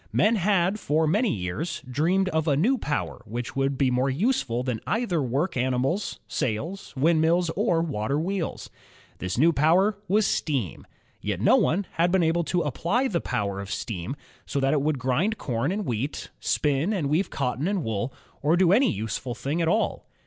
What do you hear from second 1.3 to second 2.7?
years, dreamed of a